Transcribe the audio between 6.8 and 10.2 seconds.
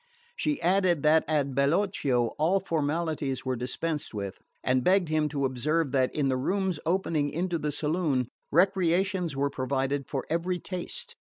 opening into the saloon, recreations were provided